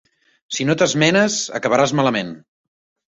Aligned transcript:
Si 0.57 0.65
no 0.69 0.75
t'esmenes, 0.79 1.37
acabaràs 1.59 1.93
malament. 2.01 2.33